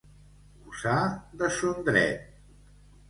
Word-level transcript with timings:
Usar 0.71 0.95
de 1.43 1.49
son 1.59 1.85
dret. 1.91 2.25